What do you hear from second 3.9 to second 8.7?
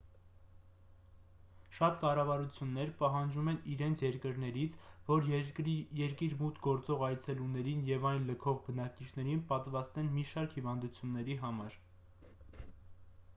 երկրներից որ երկիր մուտք գործող այցելուներին և այն լքող